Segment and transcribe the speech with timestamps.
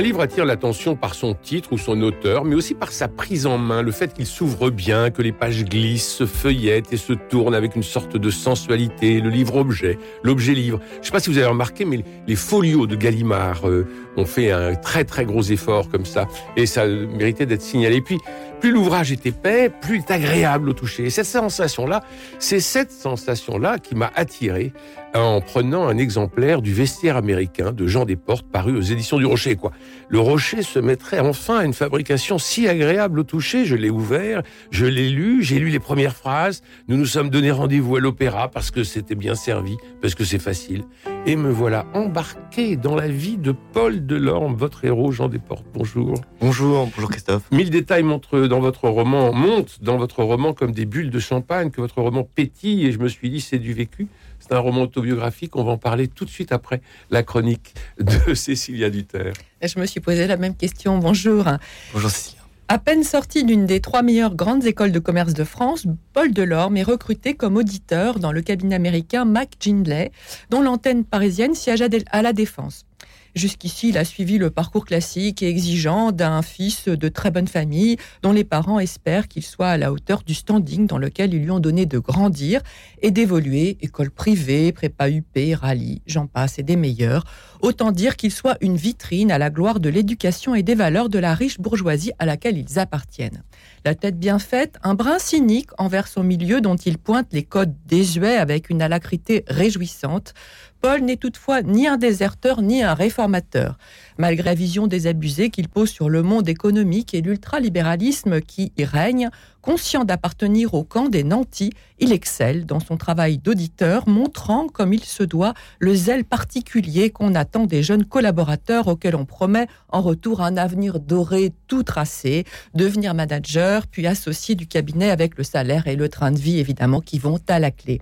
[0.00, 3.44] Un livre attire l'attention par son titre ou son auteur, mais aussi par sa prise
[3.44, 7.12] en main, le fait qu'il s'ouvre bien, que les pages glissent, se feuillettent et se
[7.12, 10.80] tournent avec une sorte de sensualité, le livre-objet, l'objet-livre.
[10.94, 13.86] Je ne sais pas si vous avez remarqué, mais les folios de Gallimard euh,
[14.16, 16.26] ont fait un très très gros effort comme ça,
[16.56, 18.00] et ça méritait d'être signalé.
[18.00, 18.16] puis,
[18.58, 21.04] plus l'ouvrage est épais, plus il est agréable au toucher.
[21.04, 22.02] Et cette sensation-là,
[22.38, 24.72] c'est cette sensation-là qui m'a attiré
[25.14, 29.56] en prenant un exemplaire du vestiaire américain de Jean Desportes paru aux éditions du Rocher.
[29.56, 29.72] Quoi.
[30.08, 33.64] Le Rocher se mettrait enfin à une fabrication si agréable au toucher.
[33.64, 36.62] Je l'ai ouvert, je l'ai lu, j'ai lu les premières phrases.
[36.88, 40.38] Nous nous sommes donné rendez-vous à l'opéra parce que c'était bien servi, parce que c'est
[40.38, 40.84] facile.
[41.26, 45.66] Et me voilà embarqué dans la vie de Paul Delorme, votre héros Jean Desportes.
[45.74, 46.14] Bonjour.
[46.40, 47.42] Bonjour, bonjour Christophe.
[47.50, 51.70] Mille détails montrent dans votre roman, montent dans votre roman comme des bulles de champagne,
[51.70, 54.08] que votre roman pétille et je me suis dit c'est du vécu.
[54.50, 55.54] C'est un roman autobiographique.
[55.54, 59.34] On va en parler tout de suite après la chronique de Cécilia Duterre.
[59.62, 60.98] Je me suis posé la même question.
[60.98, 61.44] Bonjour.
[61.92, 62.42] Bonjour Cécilia.
[62.66, 66.76] À peine sorti d'une des trois meilleures grandes écoles de commerce de France, Paul Delorme
[66.76, 70.10] est recruté comme auditeur dans le cabinet américain McGinley,
[70.50, 72.86] dont l'antenne parisienne siège à la Défense.
[73.34, 77.96] Jusqu'ici, il a suivi le parcours classique et exigeant d'un fils de très bonne famille
[78.22, 81.50] dont les parents espèrent qu'il soit à la hauteur du standing dans lequel ils lui
[81.50, 82.60] ont donné de grandir
[83.02, 87.24] et d'évoluer, école privée, prépa UP, rallye, j'en passe et des meilleurs.
[87.60, 91.18] Autant dire qu'il soit une vitrine à la gloire de l'éducation et des valeurs de
[91.18, 93.42] la riche bourgeoisie à laquelle ils appartiennent.
[93.84, 97.74] La tête bien faite, un brin cynique envers son milieu dont il pointe les codes
[97.86, 100.34] désuets avec une alacrité réjouissante,
[100.80, 103.76] Paul n'est toutefois ni un déserteur ni un réformateur.
[104.16, 109.28] Malgré la vision désabusée qu'il pose sur le monde économique et l'ultralibéralisme qui y règne,
[109.60, 115.04] conscient d'appartenir au camp des nantis, il excelle dans son travail d'auditeur, montrant comme il
[115.04, 120.40] se doit le zèle particulier qu'on attend des jeunes collaborateurs auxquels on promet en retour
[120.40, 122.44] un avenir doré tout tracé,
[122.74, 127.02] devenir manager, puis associé du cabinet avec le salaire et le train de vie évidemment
[127.02, 128.00] qui vont à la clé.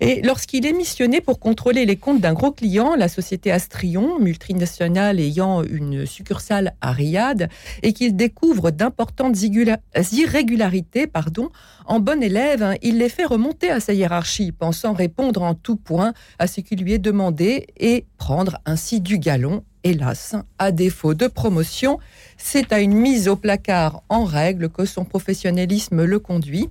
[0.00, 5.18] Et lorsqu'il est missionné pour contrôler les comptes d'un gros client, la société Astrion, multinationale
[5.18, 7.48] ayant une succursale à Riyad,
[7.82, 11.50] et qu'il découvre d'importantes irrégularités, pardon,
[11.86, 15.76] en bon élève, hein, il les fait remonter à sa hiérarchie, pensant répondre en tout
[15.76, 21.14] point à ce qui lui est demandé et prendre ainsi du galon hélas, à défaut
[21.14, 21.98] de promotion,
[22.36, 26.68] c'est à une mise au placard en règle que son professionnalisme le conduit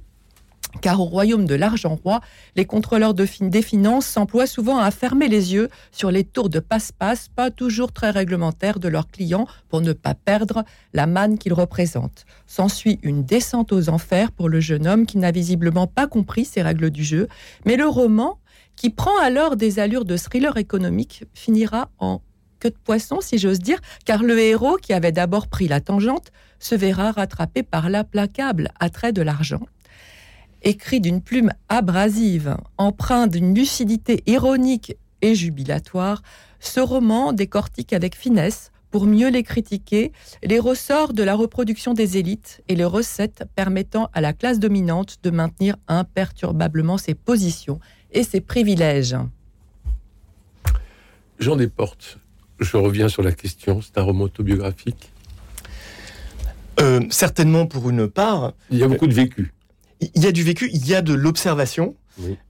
[0.81, 2.21] car au royaume de l'argent roi,
[2.55, 6.59] les contrôleurs de des finances s'emploient souvent à fermer les yeux sur les tours de
[6.59, 11.53] passe-passe, pas toujours très réglementaires de leurs clients, pour ne pas perdre la manne qu'ils
[11.53, 12.25] représentent.
[12.45, 16.61] S'ensuit une descente aux enfers pour le jeune homme qui n'a visiblement pas compris ces
[16.61, 17.27] règles du jeu,
[17.65, 18.39] mais le roman,
[18.75, 22.21] qui prend alors des allures de thriller économique, finira en
[22.59, 26.31] queue de poisson, si j'ose dire, car le héros, qui avait d'abord pris la tangente,
[26.59, 29.61] se verra rattrapé par l'implacable attrait de l'argent
[30.67, 36.21] écrit d'une plume abrasive, empreint d'une lucidité ironique et jubilatoire,
[36.59, 40.11] ce roman décortique avec finesse, pour mieux les critiquer,
[40.43, 45.17] les ressorts de la reproduction des élites et les recettes permettant à la classe dominante
[45.23, 47.79] de maintenir imperturbablement ses positions
[48.11, 49.15] et ses privilèges.
[51.39, 52.17] Jean Desportes,
[52.59, 55.11] je reviens sur la question, c'est un roman autobiographique?
[56.79, 58.53] Euh, Certainement pour une part.
[58.69, 59.53] Il y a beaucoup de vécu
[60.01, 61.95] il y a du vécu, il y a de l'observation.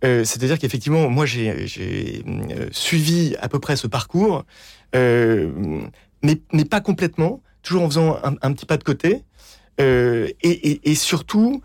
[0.03, 1.49] Euh, c'est-à-dire qu'effectivement, moi, j'ai
[1.79, 4.45] euh, suivi à peu près ce parcours,
[4.95, 5.51] euh,
[6.23, 9.23] mais, mais, pas complètement, toujours en faisant un, petit pas de côté.
[9.79, 11.61] Et, et, et, surtout,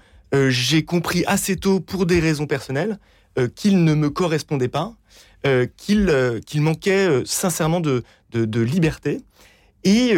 [0.49, 2.99] j'ai compris assez tôt, pour des raisons personnelles,
[3.55, 4.95] qu'il ne me correspondait pas,
[5.77, 6.07] qu'il
[6.57, 8.03] manquait sincèrement de,
[8.33, 9.23] de, de liberté.
[9.85, 10.15] Et,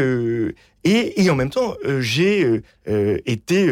[0.85, 3.67] et, en même temps, euh, j'ai euh, euh, été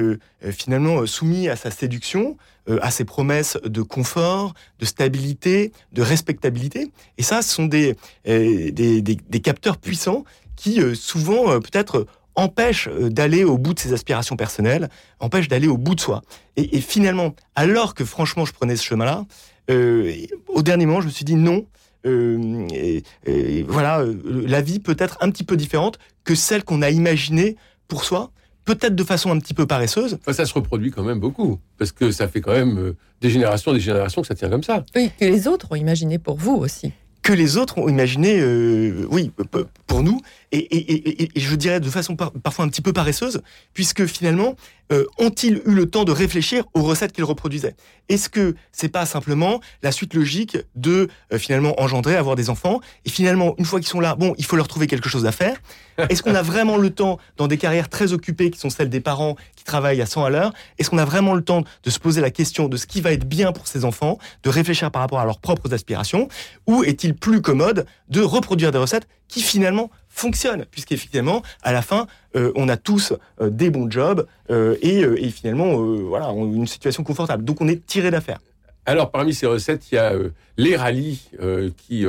[0.51, 2.37] finalement soumis à sa séduction,
[2.81, 6.91] à ses promesses de confort, de stabilité, de respectabilité.
[7.19, 10.25] Et ça, ce sont des, des, capteurs puissants
[10.57, 14.89] qui souvent peut-être empêchent d'aller au bout de ses aspirations personnelles,
[15.21, 16.23] empêchent d'aller au bout de soi.
[16.57, 19.25] Et, finalement, alors que franchement je prenais ce chemin-là,
[20.49, 21.67] au dernier moment, je me suis dit non,
[22.07, 22.69] euh,
[23.27, 24.15] et, voilà, euh,
[24.47, 27.57] la vie peut être un petit peu différente que celle qu'on a imaginée
[27.89, 28.31] pour soi,
[28.65, 30.19] peut-être de façon un petit peu paresseuse.
[30.31, 33.73] ça se reproduit quand même beaucoup, parce que ça fait quand même euh, des générations,
[33.73, 34.85] des générations que ça tient comme ça.
[34.95, 36.93] Oui, que les autres ont imaginé pour vous aussi.
[37.23, 39.31] que les autres ont imaginé, euh, oui,
[39.87, 40.21] pour nous,
[40.53, 44.55] et, je dirais de façon parfois un petit peu paresseuse, puisque finalement,
[44.93, 47.75] euh, ont-ils eu le temps de réfléchir aux recettes qu'ils reproduisaient?
[48.09, 52.81] Est-ce que c'est pas simplement la suite logique de euh, finalement engendrer, avoir des enfants,
[53.07, 55.33] et finalement, une fois qu'ils sont là, bon, il faut leur trouver quelque chose à
[55.33, 55.57] faire.
[56.11, 59.01] Est-ce qu'on a vraiment le temps, dans des carrières très occupées qui sont celles des
[59.01, 61.99] parents qui travaillent à 100 à l'heure, est-ce qu'on a vraiment le temps de se
[61.99, 65.03] poser la question de ce qui va être bien pour ces enfants, de réfléchir par
[65.03, 66.29] rapport à leurs propres aspirations,
[66.67, 72.07] ou est-il plus commode de reproduire des recettes qui finalement fonctionnent, puisqu'effectivement, à la fin,
[72.37, 77.45] euh, on a tous euh, des bons jobs euh, et, finalement, voilà, une situation confortable.
[77.45, 78.39] Donc, on est tiré d'affaire.
[78.85, 80.13] Alors, parmi ces recettes, il y a
[80.57, 81.31] les rallyes
[81.77, 82.07] qui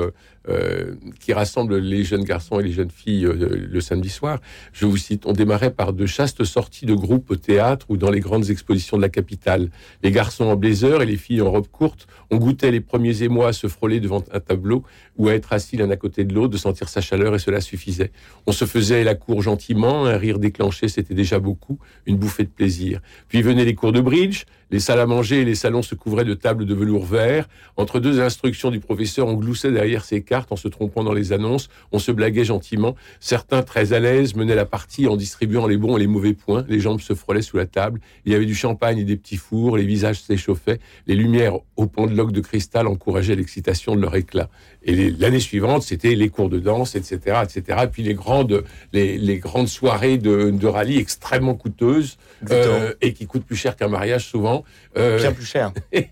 [0.50, 4.42] euh, qui rassemble les jeunes garçons et les jeunes filles euh, le samedi soir.
[4.74, 8.12] Je vous cite, on démarrait par de chastes sorties de groupes au théâtre ou dans
[8.12, 9.70] les grandes expositions de la capitale.
[10.02, 13.48] Les garçons en blazer et les filles en robe courte, on goûtait les premiers émois
[13.48, 14.84] à se frôler devant un tableau
[15.16, 17.62] ou à être assis l'un à côté de l'autre, de sentir sa chaleur et cela
[17.62, 18.12] suffisait.
[18.46, 22.50] On se faisait la cour gentiment, un rire déclenché, c'était déjà beaucoup, une bouffée de
[22.50, 23.00] plaisir.
[23.30, 26.26] Puis venaient les cours de bridge, les salles à manger et les salons se couvraient
[26.26, 27.48] de tables de velours vert.
[27.78, 31.70] Entre deux instructions du professeur, on gloussait derrière ses en se trompant dans les annonces,
[31.92, 32.96] on se blaguait gentiment.
[33.20, 36.66] Certains, très à l'aise, menaient la partie en distribuant les bons et les mauvais points.
[36.68, 38.00] Les jambes se frôlaient sous la table.
[38.26, 39.78] Il y avait du champagne et des petits fours.
[39.78, 40.80] Les visages s'échauffaient.
[41.08, 44.50] Les lumières au pendeloque de cristal encourageaient l'excitation de leur éclat.
[44.84, 47.80] Et l'année suivante, c'était les cours de danse, etc., etc.
[47.84, 52.18] Et puis les grandes, les, grandes soirées de, rallye extrêmement coûteuses
[52.52, 54.63] euh, et qui coûtent plus cher qu'un mariage souvent.
[54.98, 55.72] Euh, Bien plus cher.
[55.92, 56.10] et,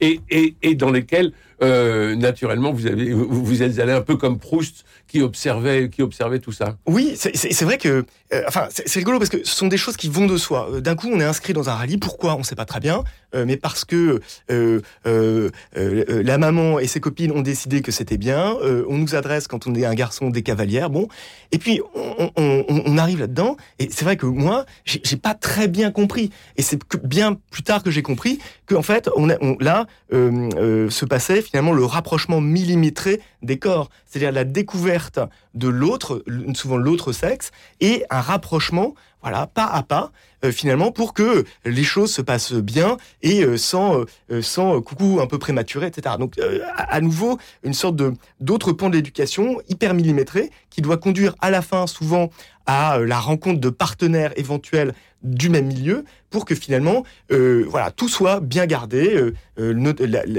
[0.00, 1.32] et, et dans lesquelles
[1.62, 6.40] euh, naturellement, vous, avez, vous, êtes allé un peu comme Proust qui observait, qui observait
[6.40, 6.76] tout ça.
[6.86, 10.08] Oui, c'est vrai que, euh, enfin, c'est rigolo parce que ce sont des choses qui
[10.08, 10.68] vont de soi.
[10.72, 11.98] Euh, d'un coup, on est inscrit dans un rallye.
[11.98, 12.34] Pourquoi?
[12.34, 13.04] On ne sait pas très bien,
[13.34, 18.56] mais parce que la maman et ses copines ont décidé que c'était bien.
[18.88, 20.90] on nous adresse quand on est un garçon des cavalières.
[20.90, 21.08] Bon,
[21.52, 23.56] et puis on, on arrive là-dedans.
[23.78, 26.30] Et c'est vrai que moi, j'ai pas très bien compris.
[26.56, 29.86] Et c'est bien plus tard que j'ai compris que en fait, on, a, on là
[30.10, 35.20] se passait finalement le rapprochement millimétré des corps, c'est-à-dire la découverte
[35.52, 37.50] de l'autre, souvent l'autre sexe,
[37.80, 40.12] et un rapprochement, voilà, pas à pas,
[40.46, 45.18] euh, finalement, pour que les choses se passent bien et euh, sans, euh, sans coucou
[45.20, 46.16] un peu prématuré, etc.
[46.18, 46.36] Donc,
[46.74, 51.50] à, nouveau, une sorte de d'autres pans de l'éducation hyper millimétrés qui doit conduire à
[51.50, 52.30] la fin, souvent,
[52.66, 58.08] à la rencontre de partenaires éventuels du même milieu pour que finalement, euh, voilà, tout
[58.08, 59.94] soit bien gardé, euh, euh,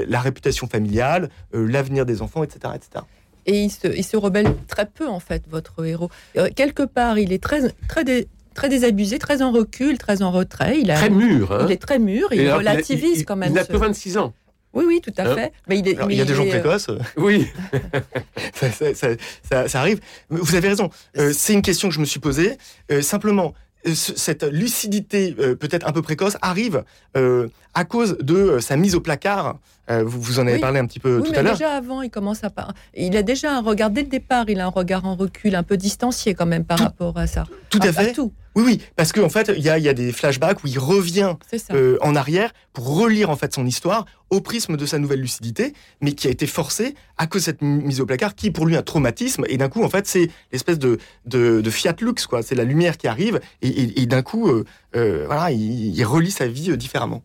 [0.08, 3.04] la, réputation familiale, l'avenir des enfants, etc., etc.
[3.46, 6.10] Et il se, il se, rebelle très peu en fait, votre héros.
[6.56, 8.04] quelque part, il est très, très,
[8.54, 10.78] très désabusé, très en recul, très en retrait.
[10.80, 11.52] Il a, très mur.
[11.52, 11.66] Hein.
[11.66, 12.32] Il est très mûr.
[12.32, 13.50] Il relativise quand même.
[13.50, 14.32] Il n'a que 26 ans.
[14.72, 15.52] Oui, oui, tout à hein fait.
[15.68, 16.90] Mais il, il y a des gens précoces.
[17.16, 17.46] Oui.
[18.94, 20.00] ça, arrive.
[20.30, 20.90] Vous avez raison.
[21.32, 22.56] c'est une question que je me suis posée.
[23.00, 23.54] simplement,
[23.92, 26.84] cette lucidité euh, peut-être un peu précoce arrive
[27.16, 29.58] euh, à cause de euh, sa mise au placard.
[29.88, 31.52] vous, vous, en avez parlé un petit peu tout à l'heure.
[31.52, 32.50] Déjà avant, il commence à
[32.94, 35.62] il a déjà un regard dès le départ, il a un regard en recul, un
[35.62, 37.44] peu distancié quand même par rapport à ça.
[37.68, 38.12] Tout à, fait.
[38.12, 38.32] tout.
[38.54, 40.78] Oui, oui, parce qu'en en fait, il y a, y a, des flashbacks où il
[40.78, 41.34] revient
[41.72, 45.74] euh, en arrière pour relire en fait son histoire au prisme de sa nouvelle lucidité,
[46.00, 48.76] mais qui a été forcé à cause de cette mise au placard, qui pour lui
[48.76, 49.44] un traumatisme.
[49.48, 52.42] Et d'un coup, en fait, c'est l'espèce de, de, de, fiat lux, quoi.
[52.42, 56.30] C'est la lumière qui arrive, et, et, d'un coup, euh, euh, voilà, il, il, relit
[56.30, 57.22] sa vie différemment.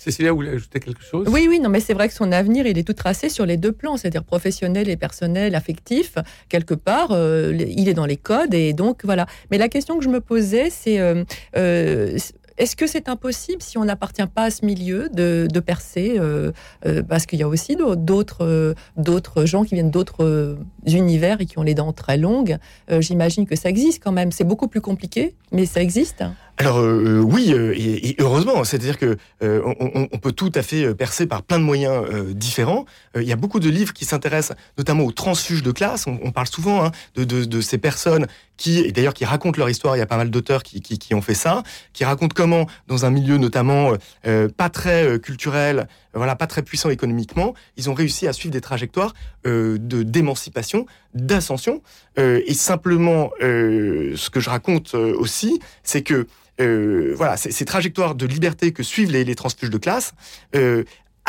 [0.00, 1.28] Cécilia, voulez ajouter quelque chose?
[1.30, 3.58] Oui, oui, non, mais c'est vrai que son avenir, il est tout tracé sur les
[3.58, 6.14] deux plans, c'est-à-dire professionnel et personnel, affectif.
[6.48, 9.26] Quelque part, euh, il est dans les codes et donc voilà.
[9.50, 11.22] Mais la question que je me posais, c'est euh,
[11.54, 12.16] euh,
[12.60, 16.52] est-ce que c'est impossible, si on n'appartient pas à ce milieu, de, percer euh,
[16.84, 21.58] euh, Parce qu'il y a aussi d'autres d'autres gens qui viennent d'autres univers et qui
[21.58, 22.58] ont les dents très longues.
[22.90, 24.30] J'imagine que ça existe quand même.
[24.30, 26.22] C'est beaucoup plus compliqué, mais ça existe.
[26.60, 31.64] Alors oui, et, heureusement, c'est-à-dire que on, peut tout à fait percer par plein de
[31.64, 32.84] moyens différents.
[33.16, 36.06] Il y a beaucoup de livres qui s'intéressent notamment aux transfuges de classe.
[36.06, 38.26] On, parle souvent hein, de, de, ces personnes
[38.60, 39.96] qui, et d'ailleurs qui racontent leur histoire.
[39.96, 41.62] Il y a pas mal d'auteurs qui, qui, qui, ont fait ça,
[41.94, 43.94] qui racontent comment dans un milieu notamment
[44.26, 48.52] euh, pas très euh, culturel, voilà, pas très puissant économiquement, ils ont réussi à suivre
[48.52, 49.14] des trajectoires
[49.46, 51.82] euh, de d'émancipation, d'ascension.
[52.16, 56.26] et simplement, ce que je raconte aussi, c'est que
[56.58, 60.12] voilà, ces trajectoires de liberté que suivent les, les transfuges de classe,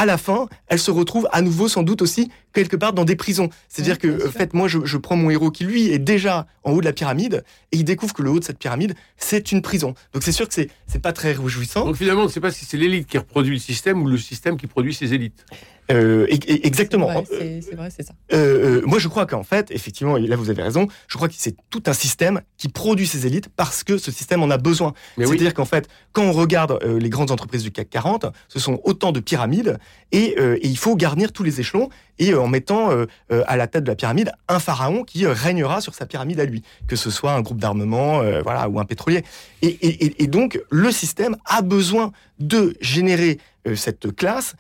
[0.02, 3.16] à la fin, elles se retrouvent à nouveau sans doute aussi quelque part dans des
[3.16, 3.52] prisons.
[3.70, 6.72] C'est-à-dire que, en fait, moi, je, je, prends mon héros qui, lui, est déjà en
[6.72, 9.62] haut de la pyramide et il découvre que le haut de cette pyramide, c'est une
[9.62, 9.94] prison.
[10.14, 11.86] Donc, c'est sûr que c'est, c'est pas très réjouissant.
[11.86, 14.18] Donc, finalement, on ne sait pas si c'est l'élite qui reproduit le système ou le
[14.18, 15.46] système qui produit ses élites.
[15.92, 17.10] Euh, exactement.
[17.30, 18.14] C'est vrai, c'est ça.
[18.34, 21.28] Euh, euh, moi, je crois qu'en fait, effectivement, et là vous avez raison, je crois
[21.28, 24.58] que c'est tout un système qui produit ces élites parce que ce système en a
[24.58, 24.94] besoin.
[25.18, 29.12] C'est-à-dire qu'en fait, quand on regarde les grandes entreprises du CAC 40, ce sont autant
[29.12, 29.78] de pyramides
[30.12, 32.90] et, et il faut garnir tous les échelons et en mettant
[33.30, 36.64] à la tête de la pyramide un pharaon qui régnera sur sa pyramide à lui,
[36.88, 39.24] que ce soit un groupe d'armement, voilà, ou un pétrolier.
[39.62, 43.40] Et, et, et, donc, le système a besoin de générer
[43.76, 44.56] cette classe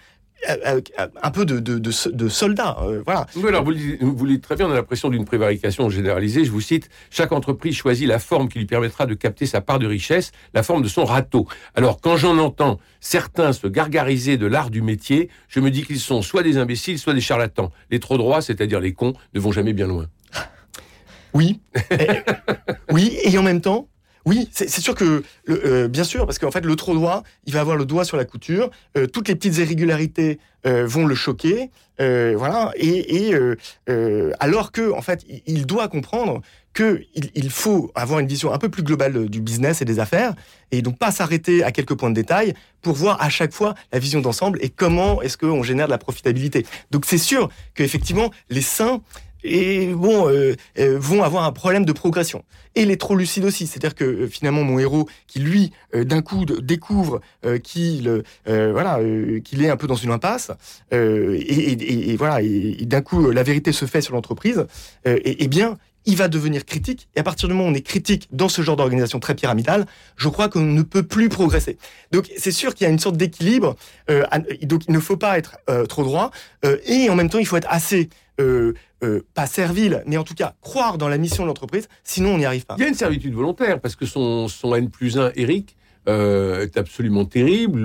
[0.48, 2.78] un peu de, de, de, soldats.
[2.82, 3.28] Euh, voilà.
[3.36, 6.46] Oui, alors vous, vous dites très bien, on a l'impression d'une prévarication généralisée.
[6.46, 9.80] Je vous cite, chaque entreprise choisit la forme qui lui permettra de capter sa part
[9.80, 11.48] de richesse, la forme de son râteau.
[11.76, 16.00] Alors quand j'en entends certains se gargariser de l'art du métier, je me dis qu'ils
[16.00, 17.72] sont soit des imbéciles, soit des charlatans.
[17.90, 20.08] Les trop droits, c'est-à-dire les cons, ne vont jamais bien loin.
[21.34, 21.62] Oui,
[22.92, 23.88] oui, et en même temps,
[24.26, 27.62] oui, c'est sûr que, euh, bien sûr, parce qu'en fait, le trop droit, il va
[27.62, 28.70] avoir le doigt sur la couture.
[28.98, 32.72] Euh, toutes les petites irrégularités euh, vont le choquer, voilà.
[32.78, 33.34] Et,
[34.40, 36.42] alors que, en fait, il doit comprendre
[36.74, 40.34] qu'il il faut avoir une vision un peu plus globale du business et des affaires,
[40.72, 44.00] et donc pas s'arrêter à quelques points de détail pour voir à chaque fois la
[44.00, 46.66] vision d'ensemble et comment est-ce qu'on génère de la profitabilité.
[46.90, 49.02] Donc c'est sûr qu'effectivement, les saints
[49.44, 52.44] et bon, euh, euh, vont avoir un problème de progression.
[52.76, 56.46] Et les trop lucides aussi, c'est-à-dire que euh, finalement mon héros, qui lui d'un coup
[56.46, 57.22] découvre
[57.64, 59.00] qu'il voilà
[59.44, 60.52] qu'il est un peu dans une impasse,
[60.92, 64.66] et, voilà, et, d'un coup la vérité se fait sur l'entreprise,
[65.06, 67.10] et, bien il va devenir critique.
[67.16, 69.86] Et à partir du moment où on est critique dans ce genre d'organisation très pyramidale,
[70.18, 71.78] je crois qu'on ne peut plus progresser.
[72.12, 73.76] Donc c'est sûr qu'il y a une sorte d'équilibre.
[74.64, 75.58] donc il ne faut pas être
[75.90, 76.32] trop droit.
[76.86, 78.74] et en même temps, il faut être assez euh,
[79.04, 82.38] euh, pas servile, mais en tout cas croire dans la mission de l'entreprise, sinon on
[82.38, 82.76] n'y arrive pas.
[82.78, 85.76] Il y a une servitude volontaire, parce que son, N plus 1, Eric,
[86.08, 87.82] euh, est absolument terrible,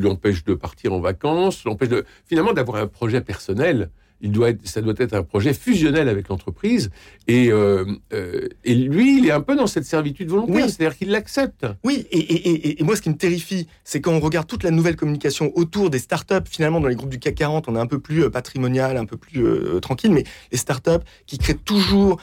[0.00, 1.90] l'empêche de partir en vacances, l'empêche
[2.26, 3.90] finalement d'avoir un projet personnel
[4.20, 6.90] il doit être, ça doit être un projet fusionnel avec l'entreprise.
[7.28, 11.10] Et, euh, euh, et lui, il est un peu dans cette servitude volontaire, c'est-à-dire qu'il
[11.10, 11.66] l'accepte.
[11.84, 14.70] Oui, et, et, et, moi, ce qui me terrifie, c'est quand on regarde toute la
[14.70, 17.86] nouvelle communication autour des startups, finalement, dans les groupes du CAC 40, on est un
[17.86, 19.44] peu plus euh, patrimonial, un peu plus
[19.80, 22.20] tranquille, mais les startups qui créent toujours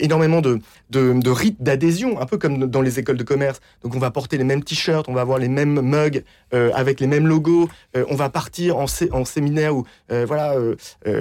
[0.00, 0.58] énormément de,
[0.90, 3.60] de, de rites d'adhésion, un peu comme dans les écoles de commerce.
[3.82, 7.06] Donc, on va porter les mêmes t-shirts, on va avoir les mêmes mugs avec les
[7.06, 10.56] mêmes logos, on va partir en, en séminaire ou voilà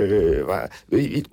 [0.02, 0.44] euh,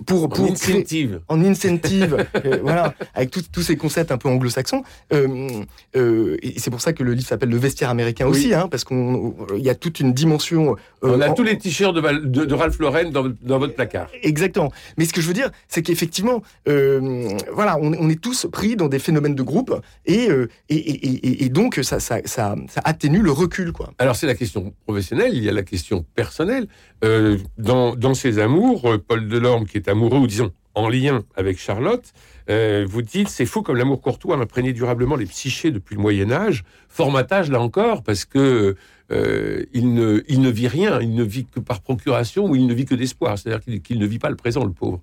[0.06, 4.82] pour, pour en incentive, en incentive euh, voilà, avec tous ces concepts un peu anglo-saxons.
[5.12, 8.84] Euh, et c'est pour ça que le livre s'appelle Le vestiaire américain aussi, hein, parce
[8.84, 10.76] qu'il y a toute une dimension.
[11.02, 14.08] on a tous les t-shirts de, de, Ralph Lauren dans, dans, votre placard.
[14.22, 14.72] Exactement.
[14.96, 18.98] Mais ce que je veux dire, c'est qu'effectivement, voilà, on, est tous pris dans des
[18.98, 19.74] phénomènes de groupe
[20.06, 20.28] et,
[20.68, 23.72] et, et, donc ça, ça, ça, ça, atténue le recul.
[23.72, 23.92] Quoi.
[23.98, 26.66] Alors c'est la question professionnelle, il y a la question personnelle.
[27.02, 31.58] dans, dans ces amours, euh, Paul Delorme, qui est amoureux, ou disons en lien avec
[31.58, 32.12] Charlotte,
[32.50, 36.00] euh, vous dites c'est fou comme l'amour courtois a imprégné durablement les psychés depuis le
[36.00, 36.64] Moyen Âge.
[36.88, 38.76] Formatage là encore parce que
[39.10, 42.66] euh, il, ne, il ne vit rien, il ne vit que par procuration ou il
[42.66, 45.00] ne vit que d'espoir, c'est-à-dire qu'il ne vit pas le présent, le pauvre.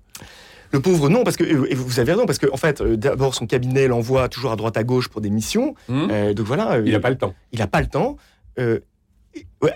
[0.72, 1.44] Le pauvre, non, parce que
[1.74, 4.82] vous avez raison, parce qu'en en fait, d'abord son cabinet l'envoie toujours à droite à
[4.82, 5.74] gauche pour des missions.
[5.88, 6.32] Mmh.
[6.32, 7.34] donc voilà, il n'a pas le temps.
[7.52, 8.16] Il n'a pas le temps.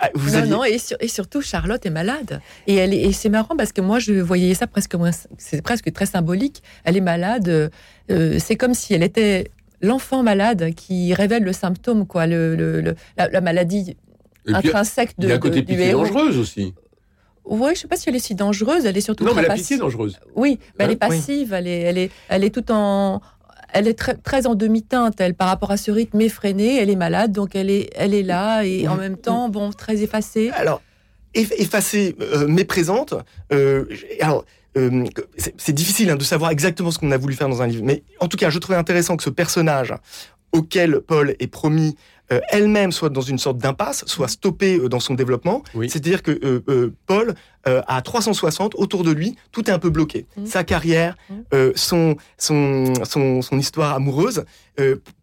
[0.01, 2.41] Ah, vous non, non, et, surtout Charlotte est malade.
[2.67, 5.93] Et, elle et c'est marrant parce que moi je voyais ça presque moins, c'est presque
[5.93, 6.63] très symbolique.
[6.85, 7.71] Elle est malade.
[8.11, 9.51] Euh, c'est comme si elle était
[9.81, 13.97] l'enfant malade qui révèle le symptôme, quoi, le, la, maladie
[14.47, 15.27] intrinsèque de.
[15.27, 16.75] Il y a un côté pitié dangereuse aussi.
[17.45, 18.87] Oui, je sais pas si elle est si dangereuse.
[18.87, 19.25] Elle est surtout.
[19.25, 20.21] Non, mais la pitié dangereuse.
[20.37, 21.53] Oui, mais elle est hein passive.
[21.53, 23.21] Elle est, elle est, elle est tout en,
[23.73, 26.81] elle est très, très en demi-teinte, elle, par rapport à ce rythme effréné.
[26.81, 30.03] Elle est malade, donc elle est, elle est là et en même temps, bon, très
[30.03, 30.51] effacée.
[30.55, 30.83] Alors,
[31.35, 33.15] effacée, euh, mais présente.
[33.53, 33.85] Euh,
[34.21, 34.45] alors,
[34.77, 35.05] euh,
[35.57, 38.05] c'est difficile hein, de savoir exactement ce qu'on a voulu faire dans un livre, mais
[38.21, 39.95] en tout cas, je trouvais intéressant que ce personnage
[40.53, 41.97] auquel Paul est promis
[42.33, 45.63] euh, elle-même soit dans une sorte d'impasse, soit stoppée euh, dans son développement.
[45.75, 47.35] C'est-à-dire que euh, Paul
[47.65, 50.27] a 360 autour de lui, tout est un peu bloqué.
[50.37, 50.47] Mmh.
[50.47, 51.35] Sa carrière, mmh.
[51.75, 54.45] son, son, son, histoire amoureuse,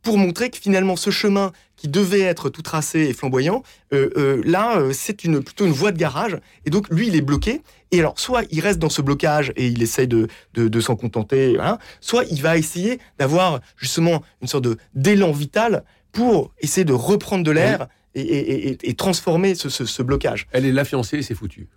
[0.03, 5.23] pour montrer que finalement ce chemin qui devait être tout tracé et flamboyant, là, c'est
[5.23, 6.37] une, plutôt une voie de garage.
[6.65, 7.63] Et donc, lui, il est bloqué.
[7.89, 11.57] Et alors, soit il reste dans ce blocage et il essaye de, de, s'en contenter,
[12.01, 15.83] soit il va essayer d'avoir justement une sorte d'élan vital
[16.17, 20.47] pour essayer de reprendre de l'air et, transformer ce, blocage.
[20.51, 21.67] Elle est la fiancée et c'est foutu.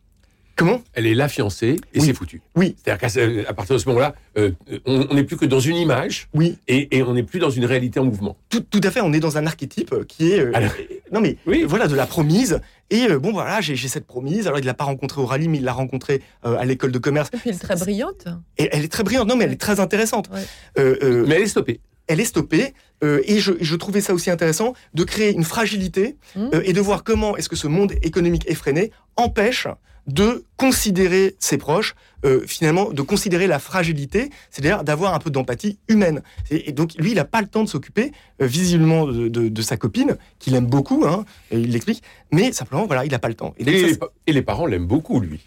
[0.57, 0.81] Comment?
[0.95, 2.07] Elle est la fiancée et Oui.
[2.07, 2.41] c'est foutu.
[2.57, 2.75] Oui.
[2.83, 4.53] C'est-à-dire qu'à partir de ce moment-là, euh,
[4.87, 7.65] on n'est plus que dans une image Oui, et, et on n'est plus dans une
[7.67, 8.37] réalité en mouvement.
[8.49, 9.01] tout, tout à fait.
[9.03, 11.63] On est dans un archétype qui est, euh, Alors- euh, non mais Oui.
[11.63, 12.61] euh, voilà, de la promise.
[12.91, 14.47] Et euh, bon, voilà, j'ai j'ai cette promise.
[14.47, 16.99] Alors, il l'a pas rencontrée au rallye, mais il l'a rencontrée euh, à l'école de
[16.99, 17.29] commerce.
[17.35, 18.29] Et puis elle est très brillante.
[18.59, 19.29] Et elle est très brillante.
[19.29, 20.29] Non, mais elle est très intéressante.
[20.33, 20.41] Ouais.
[20.79, 21.81] Euh, euh, Mais elle est stoppée.
[22.07, 22.75] elle est stoppée.
[23.03, 26.51] Euh, et je, je trouvais ça aussi intéressant de créer une fragilité Mm.
[26.55, 29.67] euh, et de voir comment est-ce que ce monde économique effréné empêche
[30.07, 35.79] de considérer ses proches, euh, finalement, de considérer la fragilité, c'est-à-dire d'avoir un peu d'empathie
[35.89, 36.23] humaine.
[36.51, 39.49] Et, et donc, lui, il n'a pas le temps de s'occuper, euh, visiblement, de, de-
[39.49, 42.03] de sa copine, qu'il aime beaucoup, hein, et il l'explique,
[42.33, 43.55] mais simplement, voilà, il n'a pas le temps.
[43.59, 45.41] Et donc, Et, ça, les, c'est- pa- et les parents l'aiment beaucoup, lui.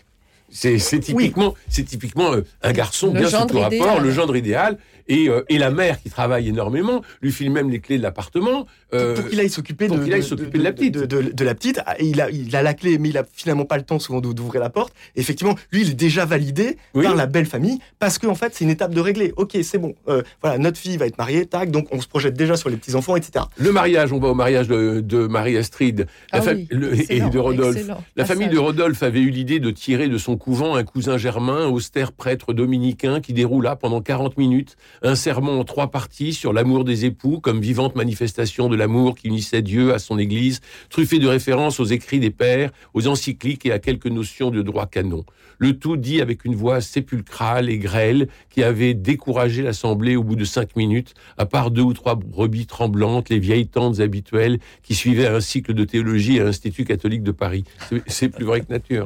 [0.54, 4.78] C'est typiquement, c'est typiquement euh, un garçon Le bien sous tout rapport, le gendre idéal,
[5.10, 8.68] et, euh, et la mère qui travaille énormément, lui file même les clés de l'appartement.
[8.94, 10.96] euh, pour qu'il aille s'occuper de, la petite.
[10.96, 11.82] de, la petite.
[12.00, 14.22] Et Il a, il a la clé, mais il a finalement pas le temps souvent
[14.22, 14.94] d'ou- d'ouvrir la porte.
[15.18, 17.04] Et effectivement, lui, il est déjà validé Oui.
[17.04, 19.34] par la belle famille parce qu'en fait, c'est une étape de régler.
[19.36, 19.94] Ok, c'est bon.
[20.08, 21.70] Euh, voilà, notre fille va être mariée, tac.
[21.72, 23.46] Donc, on se projette déjà sur les petits enfants, etc.
[23.58, 27.20] Le mariage, on va au mariage de, de Marie-Astrid Ah la fa- oui, le- et
[27.20, 27.88] de Rodolphe.
[28.16, 28.58] La famille de.
[28.58, 33.34] Rodolphe avait eu l'idée de tirer de son un cousin germain, austère prêtre dominicain, qui
[33.34, 37.96] déroula pendant 40 minutes un sermon en trois parties sur l'amour des époux comme vivante
[37.96, 40.60] manifestation de l'amour qui unissait Dieu à son Église,
[40.90, 44.86] truffé de références aux écrits des pères, aux encycliques et à quelques notions de droit
[44.86, 45.24] canon.
[45.60, 50.36] Le tout dit avec une voix sépulcrale et grêle qui avait découragé l'assemblée au bout
[50.36, 54.94] de cinq minutes, à part deux ou trois brebis tremblantes, les vieilles tantes habituelles qui
[54.94, 57.64] suivaient un cycle de théologie à l'Institut catholique de Paris.
[58.08, 59.06] C'est plus vrai que nature.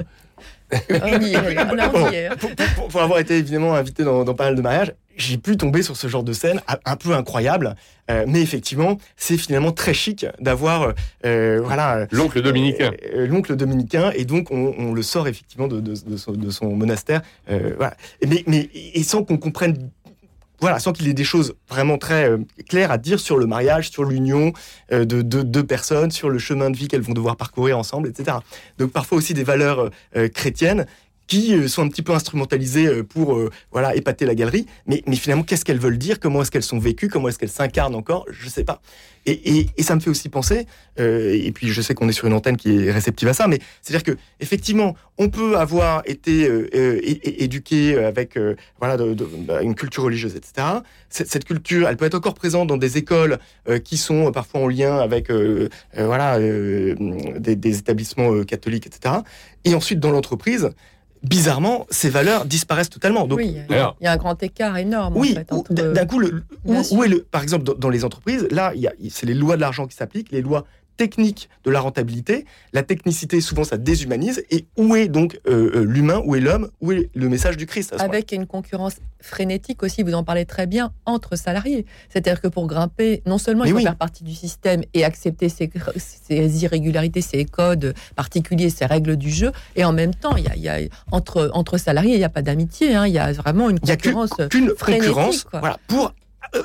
[2.11, 2.29] Y est.
[2.37, 5.37] Pour, pour- pour- pour avoir été évidemment invité dans, dans pas mal de mariages, j'ai
[5.37, 7.75] pu tomber sur ce genre de scène un- peu incroyable.
[8.09, 10.93] Euh, mais effectivement, c'est finalement très chic d'avoir
[11.25, 12.91] euh, voilà L'oncle dominicain.
[13.13, 16.31] Euh, euh, L'oncle dominicain, et donc on, on le sort effectivement de, de- de son,
[16.33, 17.95] de son monastère, euh, voilà.
[18.25, 18.43] Mais
[18.73, 19.89] et sans qu'on comprenne,
[20.59, 22.37] voilà, sans qu'il ait des choses vraiment très euh,
[22.67, 24.53] claires à dire sur le mariage, sur l'union
[24.91, 28.07] euh, de de- deux personnes, sur le chemin de vie qu'elles vont devoir parcourir ensemble,
[28.09, 28.37] etc.
[28.77, 30.85] Donc parfois aussi des valeurs euh, chrétiennes
[31.27, 35.03] qui euh, sont un petit peu instrumentalisées euh, pour euh, voilà épater la galerie, mais,
[35.07, 37.95] mais finalement qu'est-ce qu'elles veulent dire, comment est-ce qu'elles sont vécues, comment est-ce qu'elles s'incarnent
[37.95, 38.81] encore, je sais pas.
[39.25, 40.65] Et, et- et ça me fait aussi penser,
[40.99, 43.47] euh, et puis je sais qu'on est sur une antenne qui est réceptive à ça,
[43.47, 48.95] mais c'est-à-dire que effectivement, on peut avoir été euh, éduqué avec euh, voilà
[49.45, 50.67] bah, une culture religieuse, etc.
[51.09, 53.37] Cette, culture, elle peut être encore présente dans des écoles
[53.83, 55.31] qui sont parfois en lien avec
[55.95, 59.15] voilà des, des établissements catholiques, etc.
[59.65, 60.69] Et ensuite dans l'entreprise.
[61.23, 63.27] Bizarrement, ces valeurs disparaissent totalement.
[63.27, 65.15] Donc, oui, Alors- il y a un grand écart énorme.
[65.17, 68.47] oui, en fait, d'un coup, le, où, est le, par exemple, dans, dans les entreprises,
[68.51, 68.73] là,
[69.09, 70.65] c'est les lois de l'argent qui s'appliquent, les lois
[70.97, 72.45] techniques de la rentabilité.
[72.73, 74.43] La technicité, souvent, ça déshumanise.
[74.51, 77.65] Et où est donc euh, euh, l'humain, où est l'homme, où est le message du
[77.65, 81.85] Christ Avec une concurrence frénétique aussi, vous en parlez très bien, entre salariés.
[82.09, 83.83] C'est-à-dire que pour grimper, non seulement Mais il faut oui.
[83.83, 89.29] faire partie du système et accepter ces, ces irrégularités, ces codes particuliers, ces règles du
[89.31, 90.79] jeu, et en même temps, il y a, il y a-
[91.11, 93.85] entre, entre salariés, il n'y a pas d'amitié, hein, il y a vraiment une Il
[93.85, 94.31] n'y a concurrence.
[94.49, 95.59] qu'une frénétique, concurrence quoi.
[95.59, 96.13] voilà, pour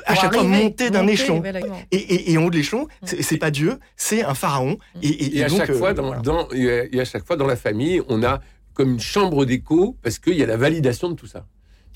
[0.05, 1.43] à pour chaque fois monter d'un échelon.
[1.91, 4.77] Et, et- et en haut de l'échelon, c'est pas Dieu, c'est un pharaon.
[5.01, 6.21] Et, et- Et à donc, chaque euh, fois, dans, voilà.
[6.21, 8.41] dans- et à- et à chaque fois dans la famille, on a
[8.73, 11.45] comme une chambre d'écho parce qu'il y a la validation de tout ça.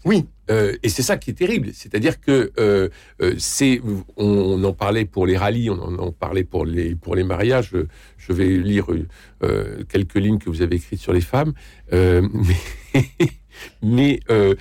[0.05, 0.25] Oui.
[0.51, 1.71] Euh, et c'est ça qui est terrible.
[1.73, 2.87] C'est-à-dire que euh,
[3.21, 3.81] euh, c'est,
[4.15, 7.69] on, on en parlait pour les rallyes, on en, parlait pour les pour les mariages.
[7.73, 7.79] Je,
[8.17, 8.85] je vais lire
[9.43, 11.53] euh, quelques lignes que vous avez écrites sur les femmes,
[11.93, 12.21] Euh,
[12.93, 13.01] mais,
[13.81, 14.55] mais euh,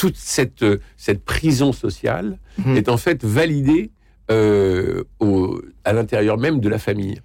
[0.00, 0.64] toute cette
[0.96, 2.76] cette prison sociale Mhm.
[2.76, 3.90] est en fait validée
[4.30, 7.18] euh, au, à l'intérieur même de la famille.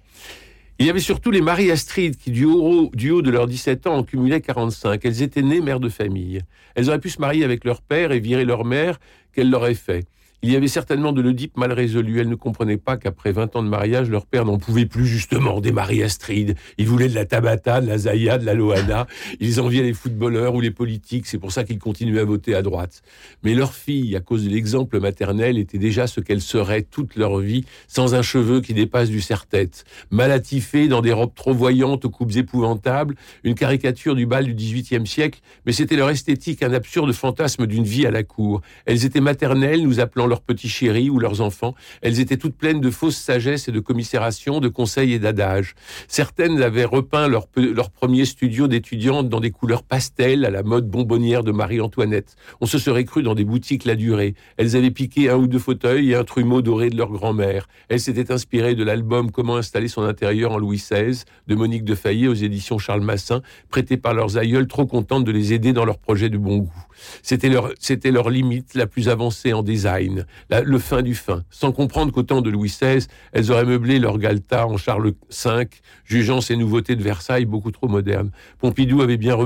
[0.78, 3.94] Il y avait surtout les Marie-Astrid qui, du haut, du haut de leurs 17 ans,
[3.98, 5.00] en cumulaient 45.
[5.04, 6.40] Elles étaient nées mères de famille.
[6.74, 8.98] Elles auraient pu se marier avec leur père et virer leur mère,
[9.32, 10.04] qu'elles l'auraient fait.
[10.42, 12.20] Il y avait certainement de l'Oedipe mal résolu.
[12.20, 15.60] Elles ne comprenaient pas qu'après 20 ans de mariage, leur père n'en pouvait plus justement
[15.60, 16.56] des Marie-Astrid.
[16.78, 19.06] Ils voulaient de la Tabata, de la Zaya, de la Loana.
[19.40, 21.26] Ils enviaient les footballeurs ou les politiques.
[21.26, 23.02] C'est pour ça qu'ils continuaient à voter à droite.
[23.42, 27.38] Mais leur fille, à cause de l'exemple maternel, était déjà ce qu'elle serait toute leur
[27.38, 32.10] vie, sans un cheveu qui dépasse du serre-tête, malatifée dans des robes trop voyantes aux
[32.10, 37.12] coupes épouvantables, une caricature du bal du XVIIIe siècle, mais c'était leur esthétique, un absurde
[37.12, 38.60] fantasme d'une vie à la cour.
[38.84, 41.74] Elles étaient maternelles, nous appelant leurs petits chéris ou leurs enfants.
[42.02, 45.74] Elles étaient toutes pleines de fausses sagesse et de commisération, de conseils et d'adages.
[46.08, 50.88] Certaines avaient repeint leur, leur premier studio d'étudiantes dans des couleurs pastel à la mode
[50.88, 52.36] bonbonnière de Marie-Antoinette.
[52.60, 54.34] On se serait cru dans des boutiques la durée.
[54.56, 57.68] Elles avaient piqué un ou deux fauteuils et un trumeau doré de leur grand-mère.
[57.88, 61.94] Elles s'étaient inspirées de l'album Comment installer son intérieur en Louis XVI de Monique de
[61.94, 65.84] Fayet aux éditions Charles Massin, prêté par leurs aïeuls trop contentes de les aider dans
[65.84, 66.86] leur projet de bon goût.
[67.22, 70.15] C'était leur, c'était leur limite la plus avancée en design,
[70.50, 74.18] le fin du fin, sans comprendre qu'au temps de Louis XVI, elles auraient meublé leur
[74.18, 75.68] Galta en Charles V,
[76.04, 78.30] jugeant ces nouveautés de Versailles beaucoup trop modernes.
[78.58, 79.36] Pompidou avait bien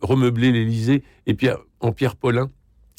[0.00, 1.36] remeublé l'Élysée et
[1.80, 2.50] en Pierre Paulin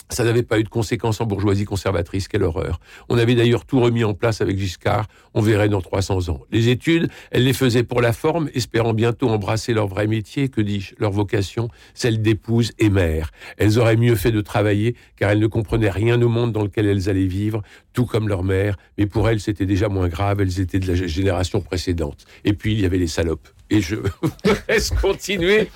[0.09, 2.79] ça n'avait pas eu de conséquences en bourgeoisie conservatrice, quelle horreur.
[3.09, 6.41] On avait d'ailleurs tout remis en place avec Giscard, on verrait dans 300 ans.
[6.51, 10.61] Les études, elles les faisaient pour la forme, espérant bientôt embrasser leur vrai métier, que
[10.61, 13.31] dis-je, leur vocation, celle d'épouse et mère.
[13.57, 16.87] Elles auraient mieux fait de travailler, car elles ne comprenaient rien au monde dans lequel
[16.87, 17.61] elles allaient vivre,
[17.93, 20.95] tout comme leur mère, mais pour elles c'était déjà moins grave, elles étaient de la
[20.95, 22.25] génération précédente.
[22.45, 23.95] Et puis il y avait les salopes et je
[24.67, 25.69] laisse continuer.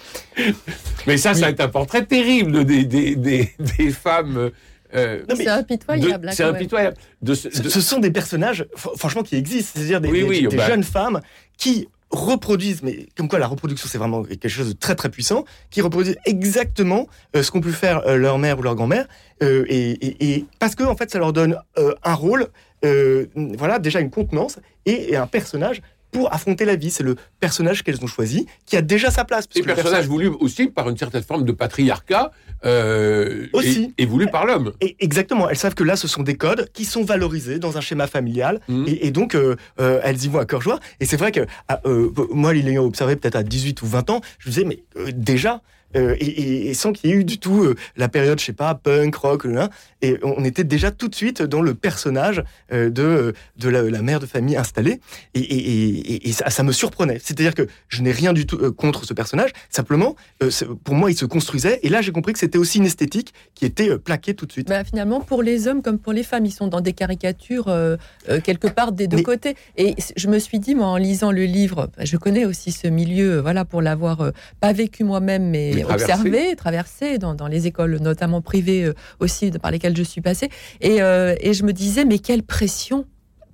[1.07, 4.51] Mais ça, ça est un portrait terrible des, des, des, femmes.
[4.95, 6.29] Euh, c'est impitoyable.
[6.33, 6.97] C'est impitoyable.
[7.25, 9.73] ce, sont des personnages, franchement, qui existent.
[9.75, 11.21] C'est-à-dire des, bah jeunes femmes
[11.57, 15.45] qui reproduisent, mais comme quoi la reproduction c'est vraiment quelque chose de très très puissant,
[15.71, 19.07] qui reproduisent exactement euh, ce qu'ont pu faire euh, leur mère ou leur grand-mère,
[19.41, 22.47] et, et, parce que en fait ça leur donne un rôle,
[22.83, 25.81] voilà déjà une contenance et, un personnage
[26.13, 26.91] pour affronter la vie.
[26.91, 29.45] C'est le personnage qu'elles ont choisi qui a déjà sa place.
[29.55, 32.31] Et personnage voulu aussi par une certaine forme de patriarcat
[32.65, 33.93] euh, aussi.
[33.97, 34.71] Et, voulu par l'homme.
[34.99, 35.49] Exactement.
[35.49, 38.61] Elles savent que là, ce sont des codes qui sont valorisés dans un schéma familial.
[38.69, 38.85] Mmh.
[38.87, 40.79] Et, donc, euh, euh, elles y vont à cœur joie.
[40.99, 41.41] Et c'est vrai que
[42.31, 45.61] moi, l'ayant observé peut-être à 18 ou 20 ans, je me disais, mais déjà,
[45.95, 48.73] euh, et, sans qu'il y ait eu du tout euh, la période, je sais pas,
[48.75, 49.45] punk, rock,
[50.01, 54.19] et on était déjà tout de suite dans le personnage euh, de, de la, mère
[54.19, 54.99] de famille installée,
[55.33, 57.19] et, ça, ça, me surprenait.
[57.21, 60.15] C'est-à-dire que je n'ai rien du tout contre ce personnage, simplement,
[60.83, 63.65] pour moi, il se construisait, et là, j'ai compris que c'était aussi une esthétique qui
[63.65, 64.67] était plaquée tout de suite.
[64.67, 67.71] Bah, finalement, pour les hommes comme pour les femmes, ils sont dans des caricatures
[68.43, 69.55] quelque part des deux côtés.
[69.77, 72.87] Et je me suis dit, moi, en lisant le livre, bah, je connais aussi ce
[72.87, 78.41] milieu, voilà, pour l'avoir pas vécu moi-même, mais observé, traversé dans, dans, les écoles, notamment
[78.41, 80.49] privées euh, aussi, par lesquelles je suis passée.
[80.81, 83.05] Et, euh, et je me disais, mais quelle pression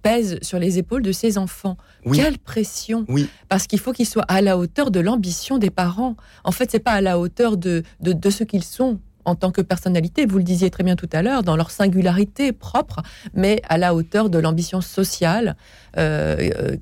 [0.01, 1.77] pèse sur les épaules de ces enfants?
[2.13, 3.05] Quelle pression?
[3.07, 3.29] Oui.
[3.49, 6.15] Parce qu'il faut qu'ils soient à la hauteur de l'ambition des parents.
[6.43, 9.51] En fait, c'est pas à la hauteur de, de, de ce qu'ils sont en tant
[9.51, 13.01] que personnalité, vous le disiez très bien tout à l'heure, dans leur singularité propre,
[13.33, 15.55] mais à la hauteur de l'ambition sociale
[15.97, 16.75] euh,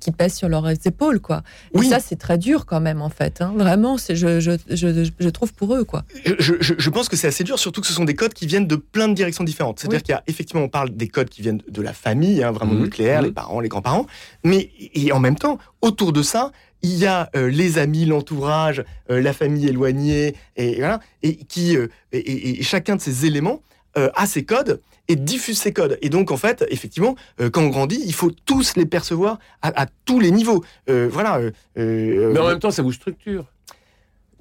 [0.00, 1.20] qui pèse sur leurs épaules.
[1.20, 1.42] Quoi.
[1.74, 3.40] Et ça, c'est très dur quand même, en fait.
[3.40, 3.52] Hein.
[3.56, 5.84] Vraiment, je, je, je, trouve pour eux.
[5.84, 6.04] Quoi.
[6.38, 8.76] Je, pense que c'est assez dur, surtout que ce sont des codes qui viennent de
[8.76, 9.78] plein de directions différentes.
[9.78, 12.50] C'est-à-dire qu'il y a effectivement, on parle des codes qui viennent de la famille, hein,
[12.50, 12.82] vraiment mmh.
[12.82, 13.26] nucléaire, mmh.
[13.26, 14.06] les parents, les grands-parents,
[14.44, 16.52] mais et en même temps, autour de ça,
[16.82, 21.76] il y a euh, les amis, l'entourage, euh, la famille éloignée, et, voilà, et qui
[21.76, 23.62] euh, et, chacun de ces éléments
[23.96, 25.98] a ses codes et diffuse ses codes.
[26.00, 27.16] Et donc en fait, effectivement,
[27.52, 30.64] quand on grandit, il faut tous les percevoir à, tous les niveaux.
[30.86, 31.40] voilà.
[31.74, 33.46] mais en même temps, ça vous structure.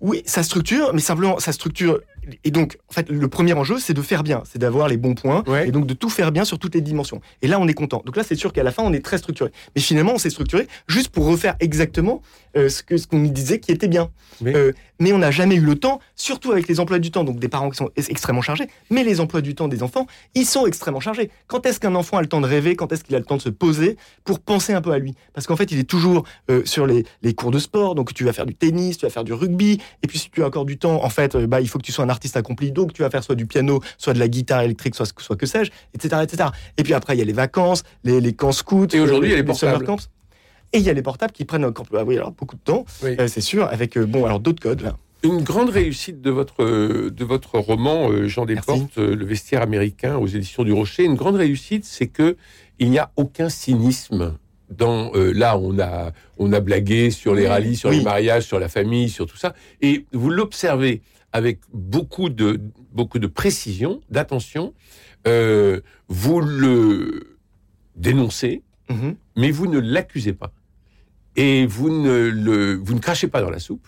[0.02, 1.99] Oui, ça structure, mais simplement, ça structure
[2.43, 5.15] et donc, en fait, le premier enjeu, c'est de faire bien, c'est d'avoir les bons
[5.15, 7.21] points, et donc de tout faire bien sur toutes les dimensions.
[7.41, 8.01] Et là, on est content.
[8.05, 9.51] Donc là, c'est sûr qu'à la fin, on est très structuré.
[9.75, 12.21] Mais finalement, on s'est structuré juste pour refaire exactement
[12.57, 14.09] euh, ce que ce qu'on nous disait qui était bien.
[14.45, 17.39] Euh, mais on n'a jamais eu le temps, surtout avec les emplois du temps, donc
[17.39, 20.65] des parents qui sont extrêmement chargés, mais les emplois du temps des enfants, ils sont
[20.65, 21.29] extrêmement chargés.
[21.47, 22.75] Quand est-ce qu'un enfant a le temps de rêver?
[22.75, 25.15] Quand est-ce qu'il a le temps de se poser pour penser un peu à lui?
[25.33, 28.23] Parce qu'en fait, il est toujours euh, sur les, les, cours de sport, donc tu
[28.23, 30.65] vas faire du tennis, tu vas faire du rugby, et puis si tu as encore
[30.65, 33.01] du temps, en fait, bah, il faut que tu sois un artiste accompli, donc tu
[33.01, 36.21] vas faire soit du piano, soit de la guitare électrique, soit, soit que sais-je, etc.,
[36.23, 36.49] etc.
[36.77, 38.88] Et puis après, il y a les vacances, les, les camps scouts.
[38.93, 39.86] Et aujourd'hui, il y a les portables.
[40.73, 42.86] Et il y a les portables qui prennent encore ah oui, alors beaucoup de temps,
[43.03, 44.97] euh, c'est sûr, avec euh, bon, alors d'autres codes là.
[45.23, 46.63] Une grande réussite de votre,
[47.10, 51.03] de votre roman, euh, Jean Desportes, Le vestiaire américain aux éditions du Rocher.
[51.03, 52.38] Une grande réussite, c'est que
[52.77, 54.38] il n'y a aucun cynisme
[54.69, 58.69] dans là on a on a blagué sur les rallyes, sur les mariages, sur la
[58.69, 62.59] famille, sur tout ça, et vous l'observez avec beaucoup de
[62.91, 64.73] beaucoup de précision, d'attention.
[65.25, 67.37] vous le
[67.95, 69.15] dénoncez, mhm.
[69.35, 70.53] mais vous ne l'accusez pas
[71.39, 73.87] et vous ne, le, vous ne crachez pas dans la soupe.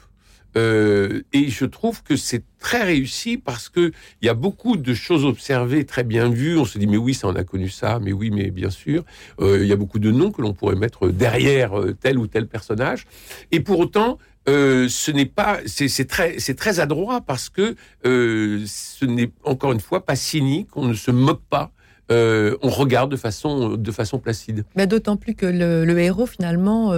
[0.57, 4.93] Euh, et je trouve que c'est très réussi parce que il y a beaucoup de
[4.93, 6.57] choses observées, très bien vues.
[6.57, 9.03] On se dit mais oui, ça on a connu ça, mais oui, mais bien sûr.
[9.39, 12.27] Euh, il y a beaucoup de noms que l'on pourrait mettre derrière euh, tel ou
[12.27, 13.05] tel personnage.
[13.51, 14.17] Et pour autant,
[14.49, 17.75] euh, ce n'est pas, c'est très, c'est très adroit parce que
[18.05, 20.69] euh, ce n'est encore une fois pas cynique.
[20.75, 21.71] On ne se moque pas
[22.11, 24.65] euh, on regarde de façon, de façon placide.
[24.75, 26.93] Mais d'autant plus que le, héros, finalement,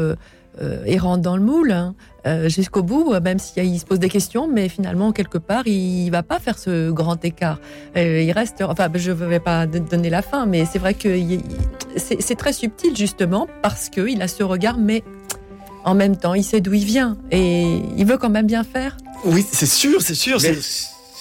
[0.87, 1.93] il rentre dans le moule hein.
[2.47, 6.39] jusqu'au bout, même s'il se pose des questions, mais finalement, quelque part, il va pas
[6.39, 7.59] faire ce grand écart.
[7.95, 11.15] il reste, enfin, je ne vais pas donner la fin, mais c'est vrai que
[11.97, 15.03] c'est très subtil, justement, parce qu'il a ce regard, mais
[15.83, 18.97] en même temps, il sait d'où il vient et il veut quand même bien faire.
[19.25, 20.39] Oui, c'est sûr, c'est sûr.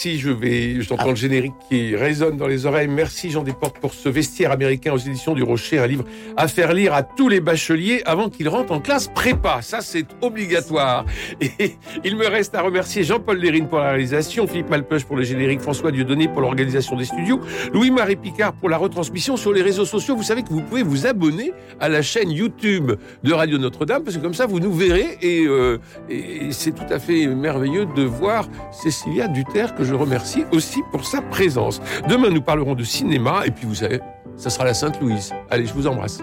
[0.04, 2.88] Merci, je vais, j'entends le générique qui résonne dans les oreilles.
[2.88, 6.04] Merci Jean Desportes pour ce vestiaire américain aux éditions du Rocher, un livre
[6.36, 9.62] à faire lire à tous les bacheliers avant qu'ils rentrent en classe prépa.
[9.62, 11.04] Ça, c'est obligatoire.
[11.40, 15.22] Et il me reste à remercier Jean-Paul Lérine pour la réalisation, Philippe Malpeuch pour le
[15.22, 17.38] générique, François Dieudonné pour l'organisation des studios,
[17.72, 20.16] Louis-Marie Picard pour la retransmission sur les réseaux sociaux.
[20.16, 22.90] Vous savez que vous pouvez vous abonner à la chaîne YouTube
[23.22, 25.78] de Radio Notre-Dame parce que comme ça, vous nous verrez et, euh,
[26.10, 30.80] et c'est tout à fait merveilleux de voir Cécilia Duterre que je je remercie aussi
[30.90, 31.80] pour sa présence.
[32.08, 34.00] Demain, nous parlerons de cinéma et puis vous savez,
[34.36, 35.32] ça sera la Sainte-Louise.
[35.50, 36.18] Allez, je vous embrasse.